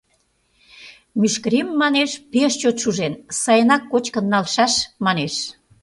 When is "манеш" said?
1.81-2.11, 5.05-5.35